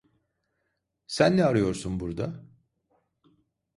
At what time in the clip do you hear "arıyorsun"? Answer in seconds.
1.45-1.99